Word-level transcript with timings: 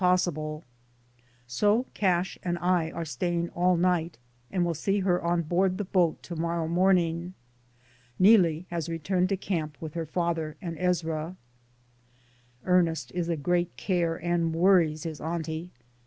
possible; 0.01 0.63
so 1.45 1.85
Cash 1.93 2.35
and 2.41 2.57
I 2.57 2.89
are 2.89 3.05
staying 3.05 3.49
all 3.51 3.77
night, 3.77 4.17
and 4.49 4.65
will 4.65 4.73
see 4.73 5.01
her 5.01 5.21
on 5.23 5.43
board 5.43 5.77
the 5.77 5.83
boat 5.85 6.23
to 6.23 6.35
morrow 6.35 6.67
morning. 6.67 7.35
Neelie 8.17 8.65
has 8.71 8.89
returned 8.89 9.29
to 9.29 9.37
camp 9.37 9.77
with 9.79 9.93
her 9.93 10.07
father 10.07 10.57
and 10.59 10.75
Ezra. 10.79 11.35
Ernest 12.63 13.11
is 13.13 13.29
a 13.29 13.37
great 13.37 13.77
care 13.77 14.15
and 14.15 14.55
worries 14.55 15.03
his 15.03 15.21
auntie. 15.21 15.69